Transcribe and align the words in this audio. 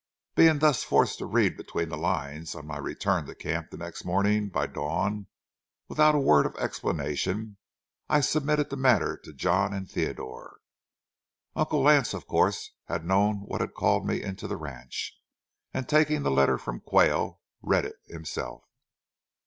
Being 0.33 0.57
thus 0.57 0.83
forced 0.83 1.19
to 1.19 1.27
read 1.27 1.55
between 1.55 1.89
the 1.89 1.95
lines, 1.95 2.55
on 2.55 2.65
my 2.65 2.79
return 2.79 3.27
to 3.27 3.35
camp 3.35 3.69
the 3.69 3.77
next 3.77 4.03
morning 4.03 4.49
by 4.49 4.65
dawn, 4.65 5.27
without 5.87 6.15
a 6.15 6.19
word 6.19 6.47
of 6.47 6.55
explanation, 6.55 7.57
I 8.09 8.21
submitted 8.21 8.71
the 8.71 8.77
matter 8.77 9.15
to 9.17 9.31
John 9.31 9.75
and 9.75 9.87
Theodore. 9.87 10.57
Uncle 11.55 11.83
Lance, 11.83 12.15
of 12.15 12.25
course, 12.25 12.71
had 12.85 13.01
to 13.03 13.07
know 13.07 13.33
what 13.45 13.61
had 13.61 13.75
called 13.75 14.07
me 14.07 14.23
in 14.23 14.35
to 14.37 14.47
the 14.47 14.57
ranch, 14.57 15.13
and, 15.71 15.87
taking 15.87 16.23
the 16.23 16.31
letter 16.31 16.57
from 16.57 16.79
Quayle, 16.79 17.39
read 17.61 17.85
it 17.85 17.97
himself. 18.07 18.63